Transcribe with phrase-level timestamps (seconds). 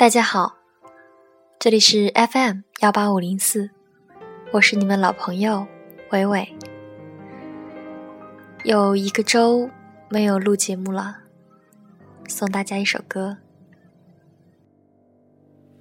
[0.00, 0.56] 大家好，
[1.58, 3.68] 这里是 FM 幺八五零四，
[4.50, 5.66] 我是你们老朋友
[6.10, 6.56] 伟伟。
[8.64, 9.68] 有一个周
[10.08, 11.18] 没有录节目了，
[12.26, 13.36] 送大家一首歌。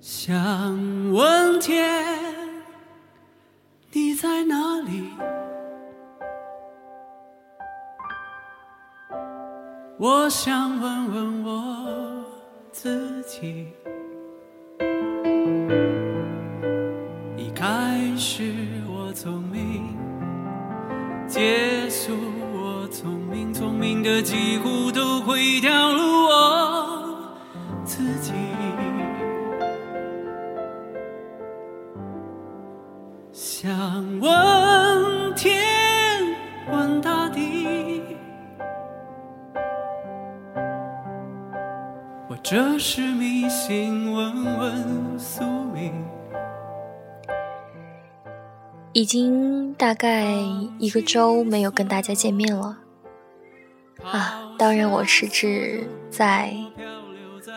[0.01, 0.27] 想
[1.13, 2.05] 问天，
[3.93, 5.13] 你在哪里？
[9.97, 12.25] 我想问问我
[12.73, 13.73] 自己。
[17.37, 18.53] 一开始
[18.87, 19.97] 我聪明，
[21.27, 22.13] 结束
[22.53, 27.37] 我聪明，聪明的几乎都会掉入我
[27.83, 28.33] 自己。
[33.31, 33.69] 想
[34.19, 35.53] 问天，
[36.71, 38.01] 问大地，
[42.27, 45.58] 或者是迷信，问问宿。
[48.93, 50.33] 已经大概
[50.77, 52.79] 一个周没有跟大家见面了
[54.03, 54.55] 啊！
[54.57, 56.53] 当然，我是指在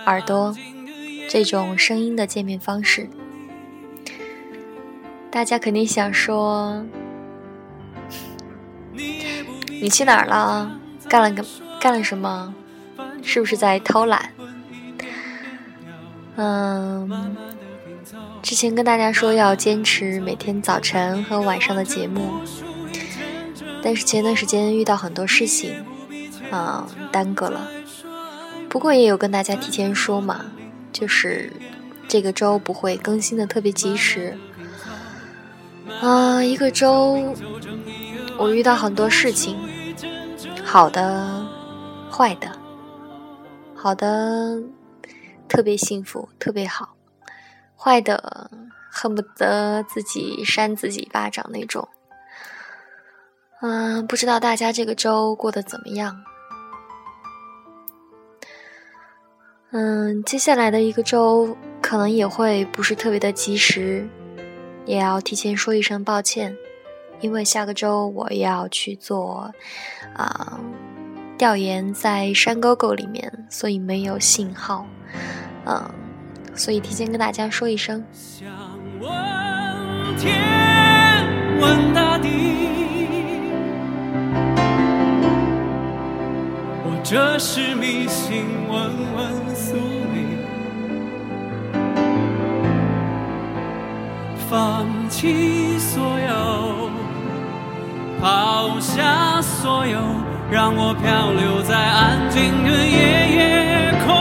[0.06, 0.54] 耳朵
[1.28, 3.08] 这种声音的见面方式。
[5.30, 6.84] 大家肯定想说，
[8.92, 10.78] 你去哪儿了？
[11.08, 11.44] 干了个
[11.80, 12.54] 干了什么？
[13.22, 14.30] 是不是在偷懒？
[16.36, 17.36] 嗯，
[18.42, 22.32] 之前跟大家说要坚持每天早晨和晚上的节目，
[23.82, 25.84] 但是前段时间遇到很多事情，
[26.50, 27.68] 啊，耽搁了。
[28.68, 30.46] 不过也有跟大家提前说嘛，
[30.92, 31.52] 就是
[32.08, 34.36] 这个周不会更新的特别及时。
[36.00, 37.34] 啊，一个周，
[38.36, 39.56] 我遇到很多事情，
[40.64, 41.46] 好的，
[42.10, 42.50] 坏的，
[43.74, 44.60] 好的，
[45.48, 46.88] 特别幸福，特别好；
[47.83, 48.48] 坏的，
[48.90, 51.89] 恨不得自己扇自己一巴掌那种。
[53.61, 56.23] 嗯，不知道大家这个周过得怎么样？
[59.73, 64.08] 嗯，接下来的一个周可能也会不是特别的及时。
[64.85, 66.56] 也要提前说一声抱歉，
[67.20, 69.52] 因为下个周我要去做
[70.14, 70.61] 啊
[71.39, 74.85] 调研，在山沟沟里面，所以没有信号，
[75.67, 75.89] 嗯，
[76.55, 78.05] 所以提前跟大家说一声。
[78.13, 78.48] 想
[79.01, 79.11] 问
[80.18, 80.39] 天，
[81.61, 82.29] 问大地，
[86.85, 90.39] 我这是迷信，问问宿命。
[94.48, 96.91] 放弃所有，
[98.20, 99.98] 抛下所有，
[100.51, 104.12] 让我漂流在安静的夜夜空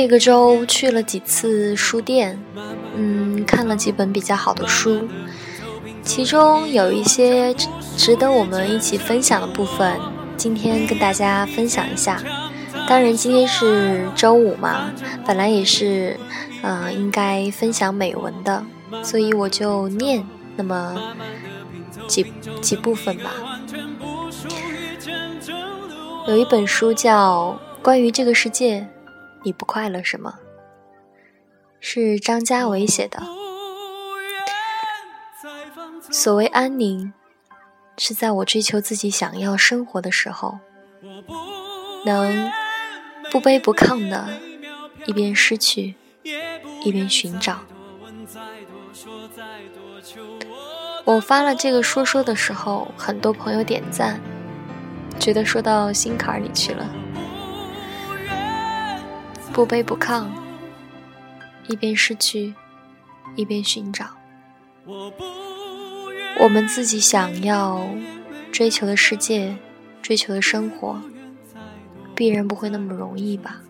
[0.00, 2.40] 这个周去了几次书店，
[2.94, 5.08] 嗯，看了几本比较好的书，
[6.04, 7.52] 其中有一些
[7.96, 9.98] 值得我们一起分享的部分，
[10.36, 12.22] 今天跟大家分享一下。
[12.88, 14.92] 当然，今天是周五嘛，
[15.26, 16.16] 本来也是，
[16.62, 18.64] 嗯、应该分享美文的，
[19.02, 20.96] 所以我就念那么
[22.06, 22.24] 几
[22.62, 23.32] 几部分吧。
[26.28, 28.86] 有一本书叫《关于这个世界，
[29.48, 30.40] 你不快乐什么》，
[31.80, 33.22] 是张家伟写的。
[36.10, 37.14] 所谓安宁，
[37.96, 40.58] 是在我追求自己想要生活的时候，
[42.04, 42.52] 能
[43.30, 44.28] 不卑不亢的，
[45.06, 45.94] 一边失去，
[46.84, 47.60] 一边寻找。
[51.06, 54.20] 我发了这个说说的时候，很多朋友点赞，
[55.18, 56.86] 觉得说到心坎里去了。
[59.58, 60.28] 不卑不亢，
[61.66, 62.54] 一边失去，
[63.34, 64.06] 一边寻找。
[66.38, 67.84] 我们自己想要
[68.52, 69.56] 追求的世界，
[70.00, 71.02] 追求的生活，
[72.14, 73.60] 必然不会那么容易吧？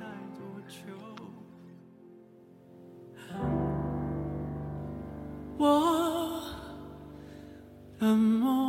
[5.56, 6.42] 我
[7.98, 8.68] 的梦。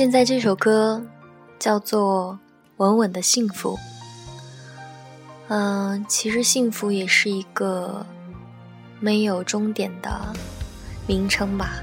[0.00, 1.04] 现在这首歌
[1.58, 2.32] 叫做
[2.78, 3.76] 《稳稳的幸福》。
[5.48, 8.06] 嗯，其实幸福也是一个。
[8.98, 10.32] 没有终点的
[11.06, 11.82] 名称吧。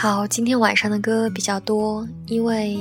[0.00, 2.78] 好，今天晚上的歌比较多，因为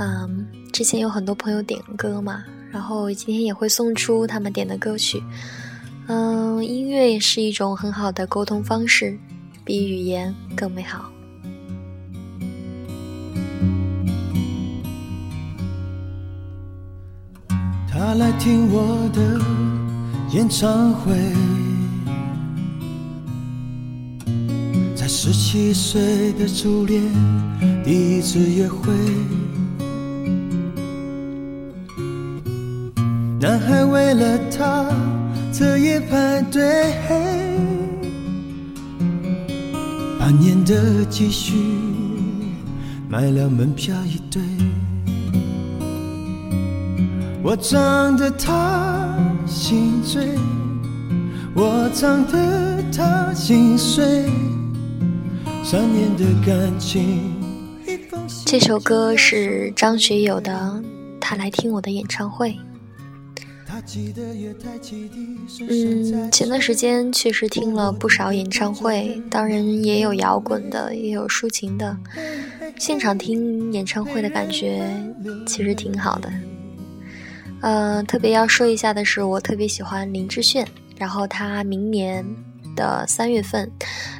[0.00, 5.22] 嗯，之前有很多朋友点歌嘛，然后今天也会送出他们点的歌曲。
[6.06, 9.14] 嗯，音乐也是一种很好的沟通方式，
[9.62, 11.04] 比语言更美好。
[17.86, 19.38] 他来听我的
[20.34, 21.12] 演唱会，
[25.14, 27.02] 十七岁的初恋
[27.84, 28.90] 第一次约会，
[33.38, 34.86] 男孩为了她。
[35.52, 36.94] 彻夜排队，
[40.18, 41.52] 半年的积蓄
[43.06, 44.42] 买了门票一对。
[47.42, 49.14] 我唱得她
[49.46, 50.26] 心醉，
[51.54, 54.24] 我唱得她心碎。
[55.64, 57.40] 三年的感情。
[58.44, 60.52] 这首歌是张学友的
[61.20, 62.50] 《他来听我的演唱会》。
[65.68, 71.96] 嗯，前段时间确实听了不少演唱会，当然也有摇滚的，也有抒情的。
[72.78, 74.82] 现场听演唱会的感觉
[75.46, 76.30] 其实挺好的。
[77.60, 80.66] 呃，特别要说一下的是，我特别喜欢林志炫，
[80.98, 82.24] 然后他明年
[82.74, 83.70] 的三月份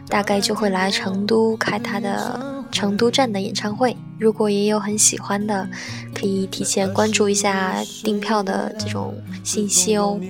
[0.08, 3.96] 大概就会来成都开他的成都站的演唱会。
[4.18, 5.68] 如果也有很喜欢的，
[6.14, 9.14] 可以提前关注一下订票的这种。
[9.44, 10.20] 信息哦。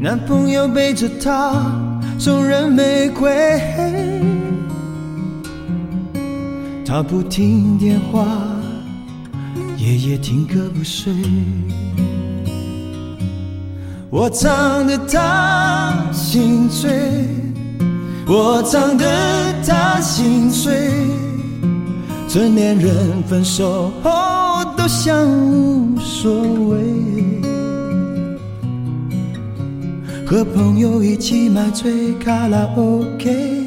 [0.00, 1.70] 男朋友背着她
[2.18, 3.60] 送人玫瑰，
[6.82, 8.26] 她不听电话，
[9.76, 11.12] 夜夜听歌不睡。
[14.10, 16.90] 我唱得她心醉，
[18.26, 19.04] 我唱得
[19.66, 20.90] 她心碎。
[22.26, 26.78] 成年人分手后都像无所谓，
[30.26, 33.66] 和朋友一起买醉卡拉 OK，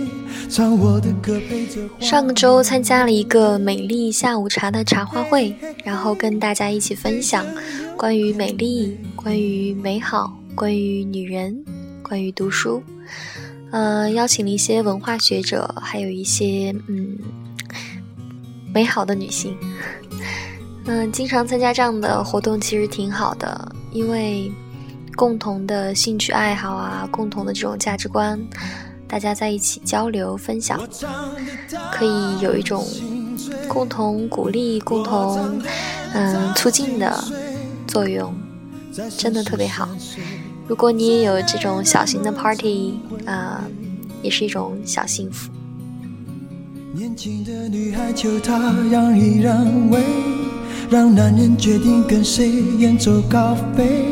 [2.00, 7.46] 上周参加了一个美丽下午茶的茶话会，然后跟大家一起分享
[7.98, 11.64] 关于美丽、关于美好、关于女人、
[12.02, 12.82] 关于读书。
[13.72, 17.16] 呃，邀请了一些文化学者，还有一些嗯
[18.74, 19.56] 美好的女性。
[20.86, 24.52] 嗯，经常参加这样的活动其实挺好的，因为
[25.16, 28.40] 共同的兴趣爱好啊，共同的这种价值观。
[29.08, 30.82] 大家在一起交流分享，
[31.92, 32.84] 可以有一种
[33.68, 35.62] 共同鼓励、共同
[36.14, 37.24] 嗯促进的
[37.88, 38.34] 作用，
[39.18, 39.88] 真的特别好。
[40.68, 43.64] 如果你也有这种小型的 party，啊，
[44.22, 45.50] 也是一种小幸福。
[46.94, 50.04] 年轻的女孩求他让一让位，
[50.90, 54.06] 让男人决定跟谁远走高飞。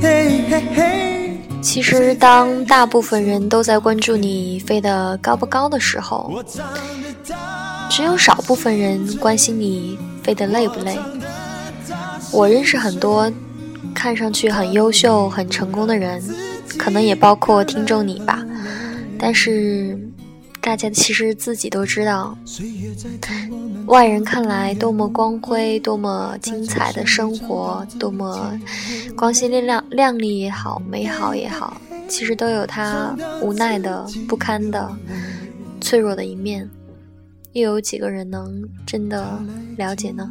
[0.00, 1.38] 嘿嘿嘿。
[1.60, 6.42] 其实，当大部分人都在关注你飞得高不高的时候，
[7.90, 10.98] 只有少部分人关心你飞得累不累。
[12.32, 13.32] 我认识很多
[13.94, 16.22] 看上去很优秀、很成功的人，
[16.78, 18.44] 可能也包括听众你吧，
[19.18, 19.98] 但是。
[20.62, 22.36] 大家其实自己都知道，
[23.86, 28.52] 外人看来多么光辉、多么精彩的生活，多么
[29.16, 34.94] 光鲜亮亮、丽也好、美好也好，其实都有它无奈的、不堪的、
[35.80, 36.68] 脆弱的一面。
[37.52, 39.42] 又有几个人能真的
[39.78, 40.30] 了解呢？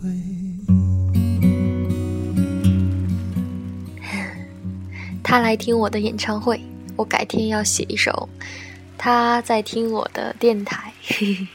[0.00, 0.08] 会。
[5.22, 6.60] 他来听我的演唱会，
[6.96, 8.28] 我改天要写一首。
[8.96, 10.92] 他在听我的电台。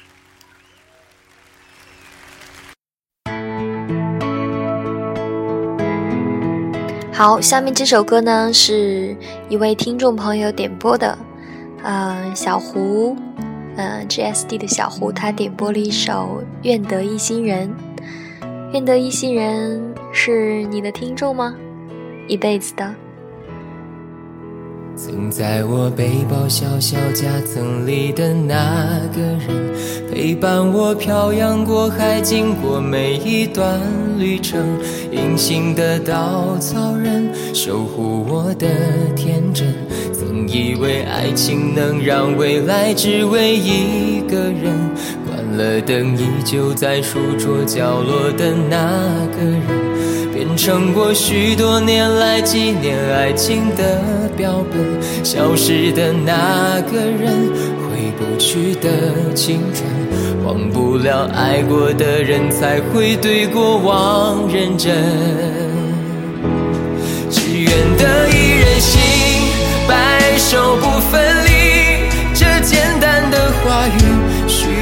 [7.11, 9.15] 好，下面这首歌呢，是
[9.49, 11.17] 一位听众朋友点播的，
[11.83, 13.15] 嗯，小胡，
[13.75, 17.69] 嗯，GSD 的小胡，他点播了一首《愿得一心人》。
[18.73, 21.53] 愿得一心人是你的听众吗？
[22.27, 22.91] 一辈子的。
[24.95, 33.79] 曾在我背包小小夹层里的那个人，陪伴我漂洋过海，经过每一段
[34.17, 34.59] 旅程。
[35.11, 38.67] 隐形的稻草人，守护我的
[39.15, 39.71] 天真。
[40.11, 44.75] 曾以为爱情能让未来只为一个人，
[45.57, 48.77] 了灯依旧在书桌角落的那
[49.35, 49.61] 个人。
[50.33, 59.87] 变成我许多年来纪念爱情的标本，消失的那个人，回不去的青春，
[60.43, 64.91] 忘不了爱过的人，才会对过往认真。
[67.29, 68.99] 只愿得一人心，
[69.87, 71.49] 白首不分离。
[72.33, 74.01] 这简单的话语，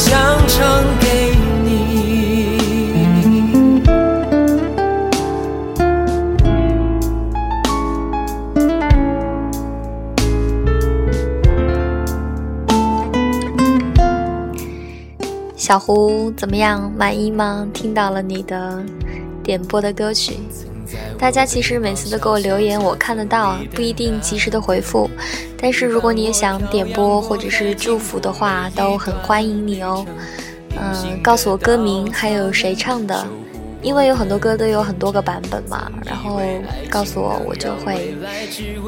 [0.00, 1.68] 想唱给你。
[15.54, 16.90] 小胡怎么样？
[16.96, 17.68] 满意吗？
[17.72, 18.82] 听到了你的
[19.44, 20.38] 点播的歌曲，
[21.20, 25.08] 大家其实每次都给我留言，我看得到，不一定及时的回复。
[25.60, 30.06] 但是如果你也想点播或者是祝福的话，都很欢迎你哦。
[30.70, 33.26] 嗯，告诉我歌名，还有谁唱的，
[33.82, 35.92] 因为有很多歌都有很多个版本嘛。
[36.06, 36.40] 然后
[36.88, 38.14] 告诉我，我就会，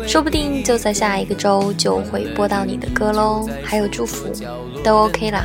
[0.09, 3.47] 说不定就在下一个周就会播到你的歌喽。
[3.63, 4.27] 还有祝福，
[4.83, 5.45] 都 OK 啦。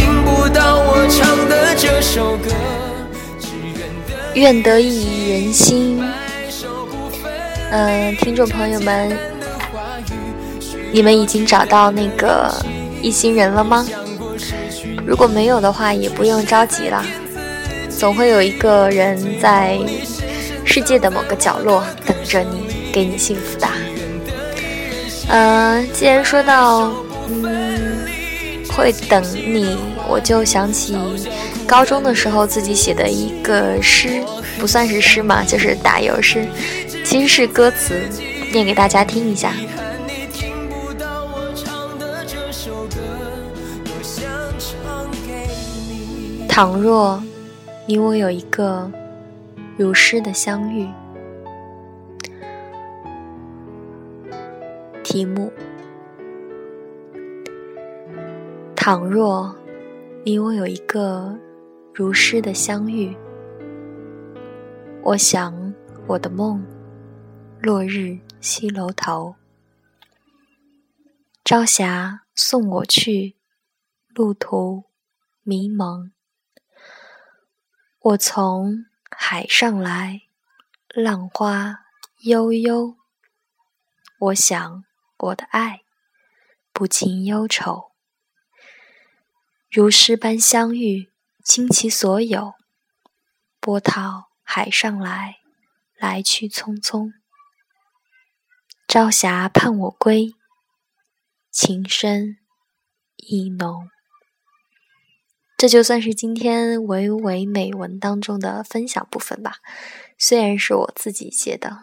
[4.41, 6.01] 愿得一人心。
[7.69, 9.15] 嗯，听众朋友们，
[10.91, 12.51] 你们已经找到那个
[13.03, 13.85] 一心人了吗？
[15.05, 17.05] 如果没有的话，也不用着急了，
[17.87, 19.77] 总会有一个人在
[20.65, 23.67] 世界的某个角落等着你，给你幸福的。
[25.29, 26.91] 嗯，既然说到
[27.29, 27.60] 嗯
[28.75, 30.97] 会等你，我就想起
[31.67, 34.23] 高中的时候自己写的一个诗，
[34.59, 36.47] 不算是诗嘛，就是打油诗。
[37.03, 38.01] 其实是歌词，
[38.51, 39.53] 念给大家听一下。
[46.47, 47.21] 倘若
[47.85, 48.91] 你我有一个
[49.77, 50.87] 如诗的相遇，
[55.01, 55.51] 题目：
[58.83, 59.55] 倘若
[60.25, 61.37] 你我有一个
[61.93, 63.15] 如诗的相遇，
[65.03, 65.71] 我想
[66.07, 66.65] 我的梦。
[67.61, 69.35] 落日西楼头，
[71.45, 73.35] 朝霞送我去，
[74.15, 74.85] 路途
[75.43, 76.11] 迷蒙。
[77.99, 80.23] 我从海上来，
[80.87, 81.81] 浪花
[82.23, 82.95] 悠悠。
[84.17, 84.83] 我想
[85.19, 85.81] 我的爱，
[86.73, 87.90] 不尽忧愁。
[89.73, 91.09] 如诗般相遇，
[91.45, 92.55] 倾其所有。
[93.61, 95.37] 波涛海上来，
[95.97, 97.13] 来去匆匆。
[98.85, 100.33] 朝霞盼我归，
[101.49, 102.35] 情深
[103.15, 103.89] 意浓。
[105.55, 109.59] 这就算是今天唯唯美文当中的分享部分吧。
[110.17, 111.79] 虽然是我自己写的，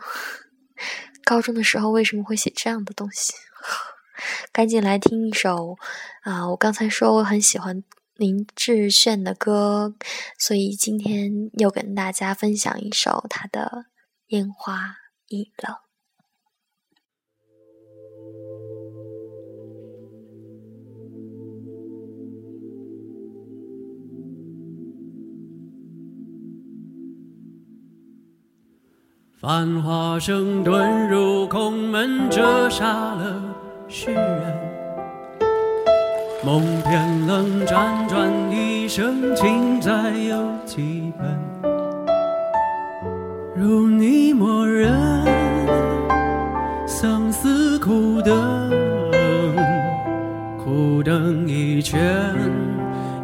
[1.25, 3.33] 高中的时候为什么会写这样的东西？
[4.53, 5.77] 赶紧来听一首
[6.23, 6.49] 啊！
[6.51, 7.83] 我刚才说我很喜欢
[8.17, 9.95] 林志炫的歌，
[10.39, 13.61] 所以今天又跟大家分享一首他的
[14.29, 14.97] 《烟花
[15.29, 15.75] 易冷》。
[29.41, 34.55] 繁华声遁入空门，折煞了世人。
[36.45, 41.27] 梦偏冷，辗转一生，情债有几本？
[43.57, 44.93] 如你默认，
[46.87, 48.71] 相思苦等，
[50.63, 51.99] 苦等一圈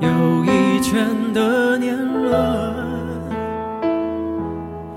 [0.00, 0.08] 又
[0.44, 2.74] 一圈的年轮。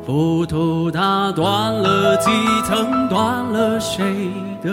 [0.05, 2.31] 浮屠它断了几
[2.65, 4.31] 层，断了谁
[4.63, 4.71] 的？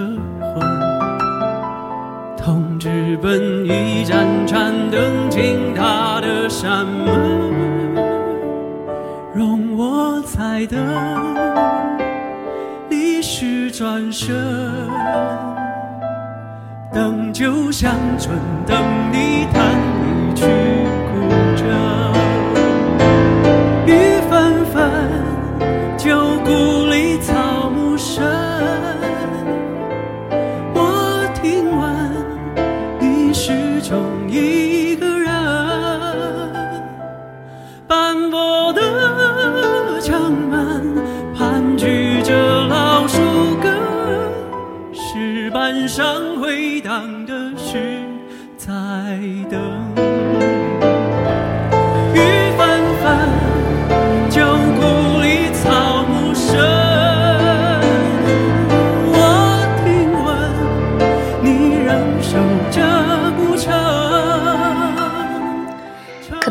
[2.84, 7.14] 直奔一盏盏灯，进他的山门，
[9.32, 10.78] 容我再等，
[12.90, 14.36] 历史转身，
[16.92, 18.76] 等酒香醇，等
[19.10, 19.64] 你弹
[20.02, 20.44] 一曲
[21.08, 21.14] 古
[21.56, 21.64] 筝，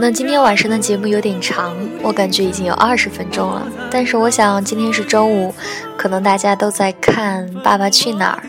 [0.03, 3.65] 可能今天晚上的节目有点长，我感觉已经有二十分钟了。
[3.89, 5.55] 但是我想今天是周五，
[5.95, 8.43] 可能大家都在看《爸爸去哪儿》，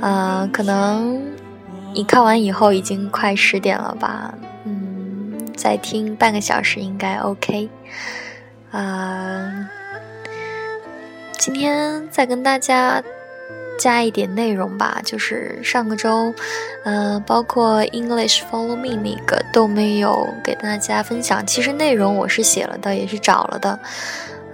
[0.00, 1.22] 呃，可能
[1.92, 4.32] 你看完以后已经快十点了吧？
[4.64, 7.68] 嗯，再听半个小时应该 OK。
[8.70, 9.68] 啊，
[11.36, 13.02] 今天再跟大家。
[13.78, 16.32] 加一点内容吧，就是上个周，
[16.84, 21.46] 呃，包括 English Follow Me 那个都没有给大家分享。
[21.46, 23.78] 其实内容我是写了的，也是找了的，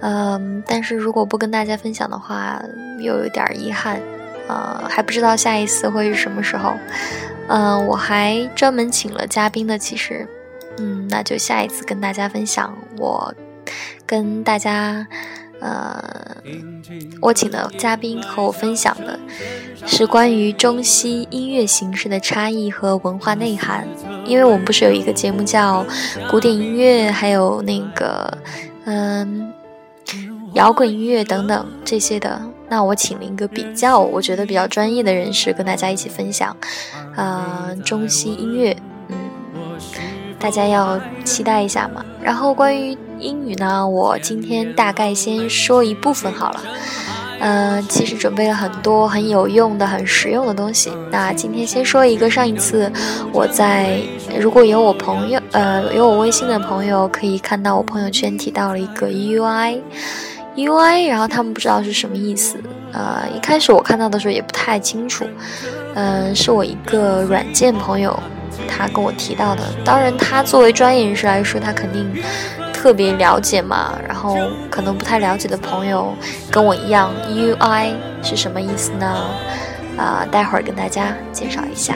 [0.01, 2.61] 嗯，但是如果不跟大家分享的话，
[2.99, 3.99] 又有点遗憾，
[4.47, 6.73] 呃，还不知道下一次会是什么时候。
[7.47, 10.27] 嗯，我还专门请了嘉宾的，其实，
[10.77, 12.75] 嗯，那就下一次跟大家分享。
[12.97, 13.33] 我
[14.05, 15.05] 跟大家。
[15.63, 15.97] 呃，
[17.21, 19.17] 我请的嘉宾和我分享的
[19.85, 23.87] 是关于中西音乐形式的差异和文化内涵。
[24.25, 25.85] 因为我们不是有一个节目叫
[26.29, 28.37] 古典音乐，还有那个
[28.83, 29.53] 嗯
[30.53, 32.41] 摇滚音乐等等这些的。
[32.67, 36.53] 那我请了一个比较我觉得比较专业的人士跟大家一起分享，
[37.15, 38.75] 呃，中西音乐，
[39.07, 39.15] 嗯，
[40.37, 42.03] 大家要期待一下嘛。
[42.21, 42.97] 然后关于。
[43.23, 46.59] 英语呢，我今天大概先说一部分好了。
[47.39, 50.91] 嗯，其实准备了很多很有用的、很实用的东西。
[51.09, 52.91] 那今天先说一个，上一次
[53.31, 53.99] 我在
[54.39, 62.57] 如果有我朋友，呃，有我微信的朋友可以看到我朋友圈提到了一个 UI，UI，然后他们不知道是什么意思。
[62.93, 65.25] 呃，一开始我看到的时候也不太清楚。
[65.95, 68.17] 嗯，是我一个软件朋友
[68.69, 69.63] 他跟我提到的。
[69.83, 72.09] 当然，他作为专业人士来说，他肯定。
[72.83, 74.35] 特别了解嘛，然后
[74.69, 76.13] 可能不太了解的朋友，
[76.51, 79.25] 跟我一样，UI 是什么意思呢？
[79.97, 81.95] 啊，待会儿跟大家介绍一下。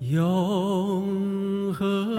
[0.00, 2.16] 永恒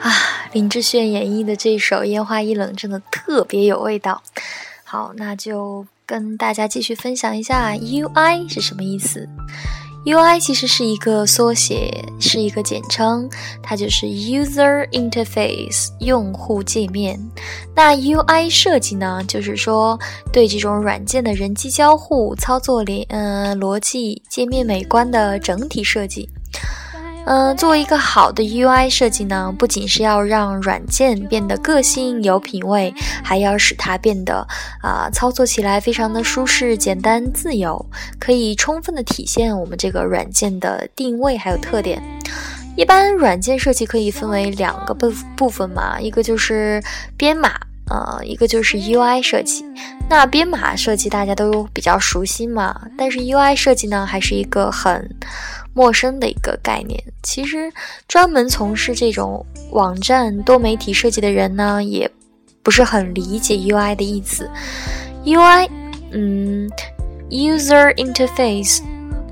[0.00, 0.10] 啊
[0.52, 4.22] 林志炫演绎的这首《烟花易冷》真的特别有味道。
[4.82, 9.28] 好，那就跟大家继续分享一下 UI 是什么意思。
[10.04, 13.28] UI 其实是一个缩写，是一个简称，
[13.62, 17.18] 它就是 User Interface 用户界面。
[17.74, 19.98] 那 UI 设计呢，就是说
[20.30, 26.28] 对这种软件的人机交互、操作联嗯逻辑、界面美观的整体设计。
[27.26, 34.46] 嗯，作为一个好的 UI 设计呢，不仅是要让软件变得个性有品味，还要使它变得
[34.82, 37.82] 啊操作起来非常的舒适、简单、自由，
[38.20, 42.02] 可以充分的体现我们这个软件的定位还有特点。
[42.76, 46.82] 一般软件设计可以分为两个部部分嘛，一个就是
[47.16, 47.52] 编码，
[47.88, 49.64] 呃，一个就是 UI 设计。
[50.10, 55.08] 那编码设计大家都比较熟悉嘛，但是 UI 设计呢，还是一个很。
[55.74, 57.70] 陌生的一个概念，其实
[58.06, 62.10] 专门从事这种网站多媒体设计的人呢，也
[62.62, 64.48] 不是很理解 UI 的意思。
[65.24, 65.68] UI，
[66.12, 66.70] 嗯
[67.28, 68.80] ，User Interface，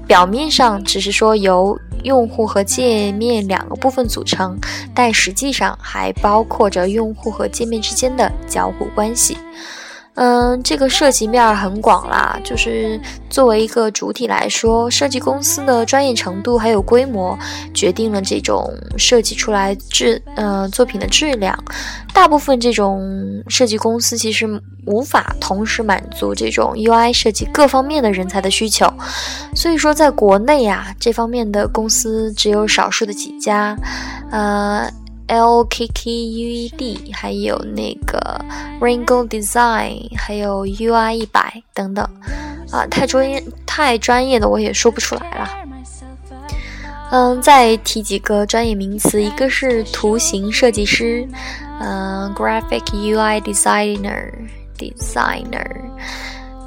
[0.07, 4.59] 表面上只是说由用户和界面两个部分组成，
[4.93, 9.39] 但实际上还包括着用户和界面之间的交互关系。
[10.15, 17.37] 嗯，这个涉及面很广啦，就是作为一个主体来说，设计公司的专业程度还有规模，
[17.73, 21.59] 决定了这种设计出来质呃作品的质量。
[22.13, 24.47] 大部分这种设计公司其实
[24.85, 28.87] 无法同时满足这种 UI 设计各方面的人才的需求，
[29.55, 33.75] 所以说在国内啊，这方面的公司只有少数的几家，
[34.31, 34.93] 呃。
[35.33, 38.39] L K K U E D，还有那个
[38.79, 42.07] Ringo Design，还有 U I 一百等等，
[42.71, 45.49] 啊，太专业太专业的我也说不出来了。
[47.13, 51.27] 嗯，再提几个专业名词，一个是图形设计师，
[51.81, 55.67] 嗯，graphic UI designer，designer。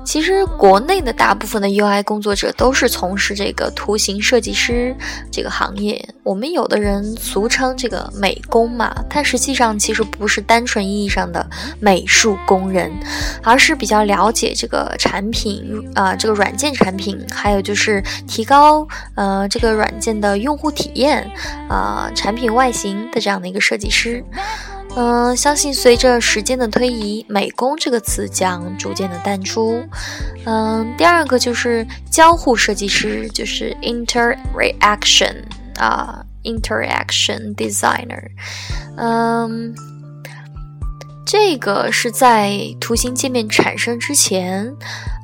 [0.06, 4.96] 其实国内的大部分的 UI 工作者都是从事这个图形设计师
[5.32, 6.08] 这个行业。
[6.24, 11.46] 我们有的人俗称这个美工嘛，但实际上其实不是单纯意义上的
[11.80, 12.92] 美术工人，
[13.44, 15.64] 而是比较了解这个产品
[15.96, 21.30] 啊，这个软件产品，还有就是提高呃这个软件的用户体验
[21.68, 24.24] 啊，产品外形的这样的一个设计师。
[24.96, 29.84] 嗯，相信随着时间的推移，美工这个词将逐渐的淡出。
[30.46, 35.36] 嗯，第二个就是交互设计师，就是 interaction
[35.78, 38.24] 啊，interaction designer。
[38.98, 39.76] 嗯。
[41.26, 44.76] 这个是在图形界面产生之前，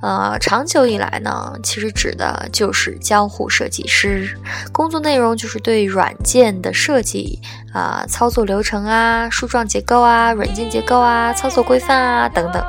[0.02, 4.36] 呃，长久以来呢，其实指的就是交互设计师，
[4.72, 7.40] 工作内容就是对软件的设计
[7.72, 12.66] 啊、操作流程啊、树状结构啊、软件结构啊、操作规范啊等等。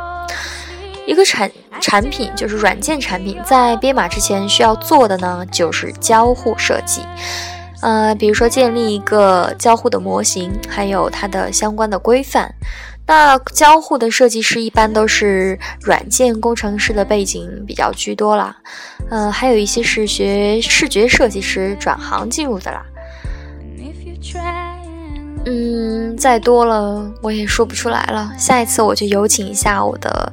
[1.06, 7.00] 一个产产品就是软件产品，在编码之前需要做的呢，就是交互设计，
[7.80, 12.54] 呃，比如说建立一个交互的模型，还有它的相关的规范。
[13.06, 18.56] 那交互的设计师一般都是软件工程师的背景比较居多啦，
[19.10, 22.84] 嗯，还有一些是学视觉设计师转行进入的啦。
[25.44, 30.32] 嗯，再多了我也说不出来了，下一次我就有请一下我的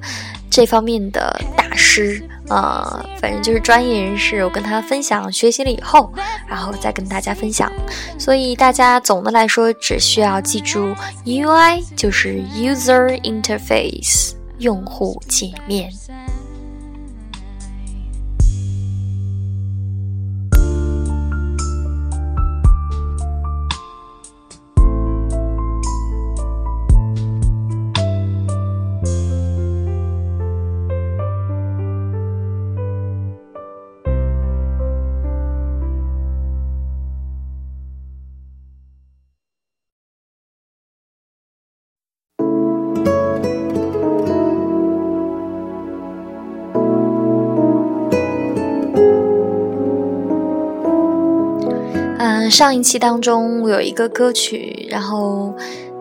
[0.49, 2.23] 这方面的大师。
[2.49, 6.11] 呃，反正就是专业人士，我跟他分享学习了以后，
[6.47, 7.71] 然后再跟大家分享。
[8.17, 10.93] 所以大家总的来说只需要记住
[11.25, 15.91] ，UI 就是 User Interface，用户界面。
[52.59, 55.55] 上一期当中，我有一个歌曲，然后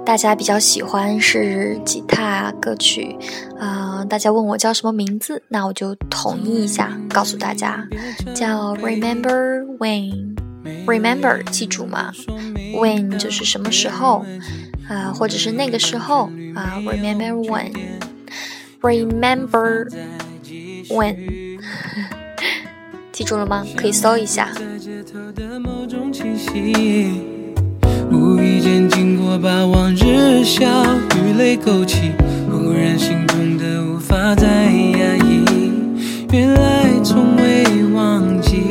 [0.05, 3.17] 大家比较喜欢是吉他歌曲，
[3.61, 7.87] 啊，大家问我叫什么名字，那我就统一一下告诉大家，
[8.35, 12.13] 叫 Remember When，Remember 记住嘛
[12.75, 14.27] ，When 就是什么时候，
[14.89, 17.71] 啊，或者是那个时候，啊，Remember
[18.81, 19.89] When，Remember
[20.89, 21.61] When，
[23.19, 23.67] 记住了吗？
[23.77, 24.49] 可以搜一下。
[28.13, 30.65] 无意间经过，把往日笑
[31.17, 32.13] 与泪勾起，
[32.49, 35.45] 忽然心痛的无法再压抑，
[36.31, 38.63] 原来从未忘记。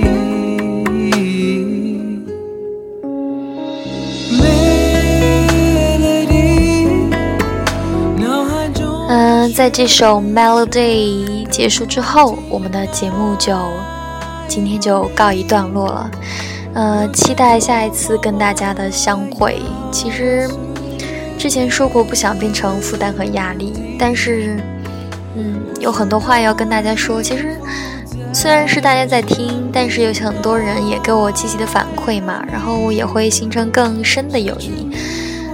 [9.10, 13.54] 嗯，在这首 Melody 结束之后，我们的节目就
[14.48, 16.12] 今天就告一段落了。
[16.74, 19.60] 呃，期待下一次跟大家的相会。
[19.92, 20.48] 其实
[21.38, 24.58] 之前说过不想变成负担和压力，但是，
[25.36, 27.22] 嗯，有很多话要跟大家说。
[27.22, 27.58] 其实
[28.32, 34.90] 虽然是大家在听，但是有很多人也给我积极的反馈嘛，然后也会形成更深的友谊。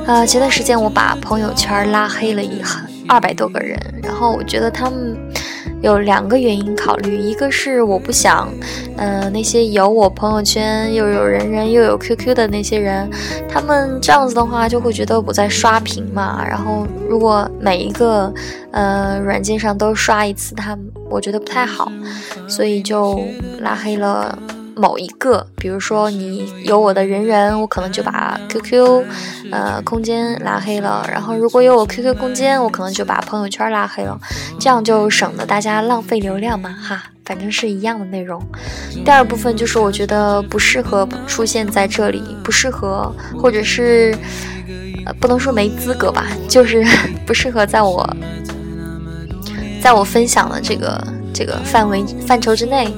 [0.06, 2.62] 呃，前段时间我把朋友圈拉黑了一
[3.08, 5.18] 二百多个人，然后我觉得他们。
[5.84, 8.48] 有两个原因考虑，一个是我不想，
[8.96, 13.10] 嗯，那些有我朋友圈又有人人又有 QQ 的那些人，
[13.50, 16.42] 他们这样子的话就会觉得我在刷屏嘛。
[16.48, 18.34] 然后如果每一个，
[18.72, 21.92] 呃，软件上都刷一次，他们我觉得不太好，
[22.48, 23.20] 所以就
[23.60, 24.40] 拉黑了。
[24.76, 29.06] 某一个，比如说你有我的人人，我可能就把 QQ，
[29.52, 31.06] 呃，空间拉黑了。
[31.12, 34.20] 然后如果有我 QQ 空间，我可能就把朋友圈拉黑了。
[34.60, 38.42] 这样就省得大家浪费流量嘛，哈，反正是一样的内容。
[39.06, 44.16] 第二部分就是我觉得不适合出现在这里，不适合，或者是，
[45.06, 46.86] 呃，不能说没资格吧，就是
[47.26, 48.08] 不适合在我，
[49.82, 51.02] 在我分享的这个。
[51.34, 52.94] 这个范围范畴之内，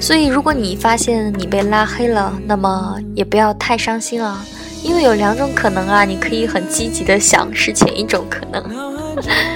[0.00, 4.44] 所以如果你发现你被拉黑了，那么也不要太伤心啊，
[4.82, 8.64] 因为有两种可能啊，你可以很积极的想是前一种可能，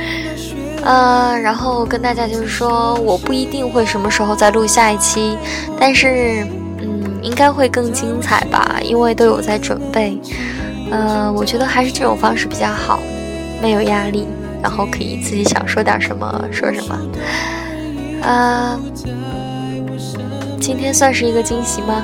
[0.84, 5.36] 呃，然后跟大家就是说，我不一定会什么时候再录下一期，
[5.80, 6.46] 但是，
[6.80, 10.20] 嗯，应该会更精彩吧，因为都有在准备。
[10.90, 13.00] 呃，我觉得还是这种方式比较好，
[13.62, 14.26] 没有压力，
[14.62, 16.98] 然后可以自己想说点什么说什么。
[18.24, 18.80] 啊，
[20.60, 22.02] 今天算是一个惊喜吗？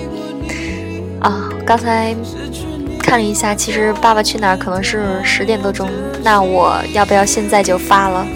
[1.20, 2.14] 啊，刚才
[3.00, 5.88] 看了一下，其实《爸爸去哪儿》可能是十点多钟，
[6.22, 8.26] 那我要不要现在就发了？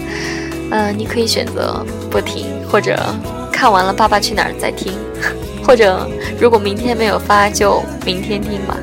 [0.71, 2.97] 嗯，你可以选择不听，或者
[3.51, 4.93] 看完了《爸爸去哪儿》再听，
[5.63, 8.77] 或者如果明天没有发，就明天听吧。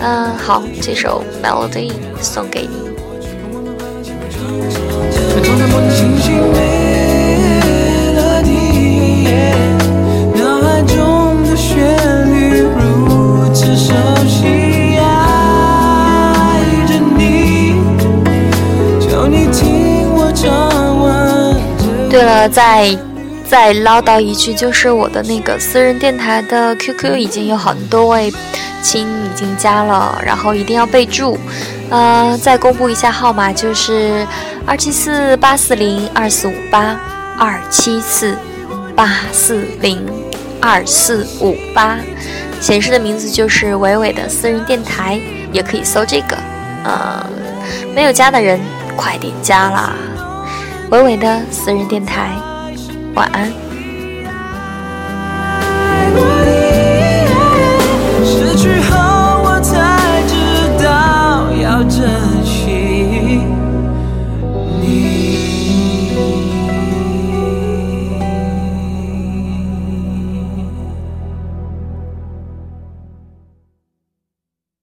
[0.00, 1.90] 嗯，好，这首《Melody》
[2.20, 2.87] 送给你。
[22.10, 22.96] 对了，再
[23.48, 28.32] 再唠叨一句，就是我的那个私人电台的 QQ 已经有很多位
[28.82, 31.38] 亲已经加了，然后一定要备注。
[31.90, 34.26] 呃，再公布一下号码，就是
[34.66, 36.98] 二七四八四零二四五八，
[37.38, 38.36] 二七四
[38.96, 40.04] 八四零
[40.60, 41.96] 二四五八，
[42.60, 45.20] 显示的名字就是伟伟的私人电台，
[45.52, 46.36] 也可以搜这个。
[46.84, 47.26] 呃，
[47.94, 48.60] 没有加的人
[48.96, 49.92] 快点加啦！
[50.90, 52.30] 伟伟的私人电台，
[53.14, 53.67] 晚安。